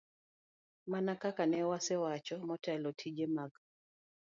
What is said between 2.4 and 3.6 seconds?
motelo, tije mag